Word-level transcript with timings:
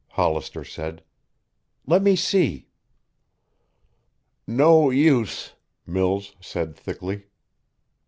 Hollister 0.13 0.63
said. 0.65 1.03
"Let 1.85 2.01
me 2.01 2.15
see." 2.15 2.65
"No 4.47 4.89
use," 4.89 5.53
Mills 5.85 6.35
said 6.41 6.75
thickly. 6.75 7.25